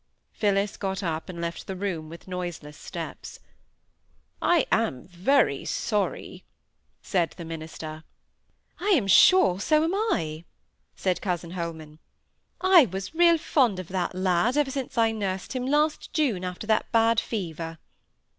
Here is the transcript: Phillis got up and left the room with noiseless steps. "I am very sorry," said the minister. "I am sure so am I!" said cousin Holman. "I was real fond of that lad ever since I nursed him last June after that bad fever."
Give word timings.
Phillis 0.33 0.77
got 0.77 1.03
up 1.03 1.29
and 1.29 1.39
left 1.39 1.67
the 1.67 1.75
room 1.75 2.09
with 2.09 2.27
noiseless 2.27 2.75
steps. 2.75 3.39
"I 4.41 4.65
am 4.71 5.05
very 5.07 5.63
sorry," 5.63 6.43
said 7.03 7.35
the 7.37 7.45
minister. 7.45 8.03
"I 8.79 8.95
am 8.95 9.05
sure 9.05 9.59
so 9.59 9.83
am 9.83 9.93
I!" 9.93 10.45
said 10.95 11.21
cousin 11.21 11.51
Holman. 11.51 11.99
"I 12.59 12.87
was 12.87 13.13
real 13.13 13.37
fond 13.37 13.77
of 13.77 13.89
that 13.89 14.15
lad 14.15 14.57
ever 14.57 14.71
since 14.71 14.97
I 14.97 15.11
nursed 15.11 15.53
him 15.53 15.67
last 15.67 16.11
June 16.13 16.43
after 16.43 16.65
that 16.65 16.91
bad 16.91 17.19
fever." 17.19 17.77